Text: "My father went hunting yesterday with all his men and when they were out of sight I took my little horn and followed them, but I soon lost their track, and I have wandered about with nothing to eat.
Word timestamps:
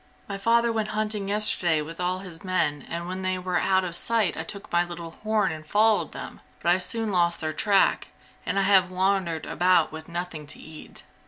"My 0.27 0.39
father 0.39 0.71
went 0.71 0.87
hunting 0.97 1.29
yesterday 1.29 1.79
with 1.79 1.99
all 1.99 2.17
his 2.25 2.43
men 2.43 2.83
and 2.89 3.07
when 3.07 3.21
they 3.21 3.37
were 3.37 3.59
out 3.59 3.83
of 3.83 3.95
sight 3.95 4.35
I 4.35 4.41
took 4.41 4.71
my 4.71 4.83
little 4.83 5.11
horn 5.21 5.51
and 5.51 5.63
followed 5.63 6.11
them, 6.11 6.41
but 6.59 6.71
I 6.71 6.79
soon 6.79 7.11
lost 7.11 7.39
their 7.41 7.53
track, 7.53 8.07
and 8.43 8.57
I 8.57 8.63
have 8.63 8.89
wandered 8.89 9.45
about 9.45 9.91
with 9.91 10.09
nothing 10.09 10.47
to 10.47 10.59
eat. 10.59 11.03